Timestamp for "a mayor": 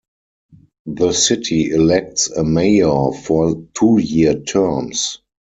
2.31-3.11